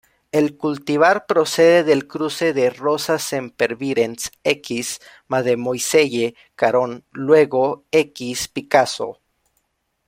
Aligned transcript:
El 0.31 0.57
cultivar 0.57 1.27
procede 1.27 1.83
del 1.83 2.07
cruce 2.07 2.53
de 2.53 2.71
"Rosa 2.71 3.19
sempervirens" 3.19 4.31
x 4.43 4.99
'Mademoiselle 5.27 6.33
Caron', 6.55 7.03
luego 7.11 7.85
x 7.91 8.47
'Picasso'. 8.47 9.19